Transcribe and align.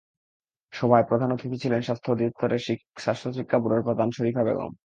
সভায় 0.73 1.05
প্রধান 1.07 1.29
অতিথি 1.31 1.57
ছিলেন 1.63 1.81
স্বাস্থ্য 1.81 2.09
অধিদপ্তরের 2.11 2.61
স্বাস্থ্য 2.97 3.29
শিক্ষা 3.31 3.57
ব্যুরোর 3.59 3.85
প্রধান 3.87 4.07
শরীফা 4.11 4.43
বেগম। 4.43 4.71